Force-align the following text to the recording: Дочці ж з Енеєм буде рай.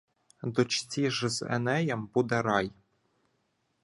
Дочці 0.43 1.11
ж 1.11 1.29
з 1.29 1.41
Енеєм 1.49 2.07
буде 2.13 2.41
рай. 2.41 2.71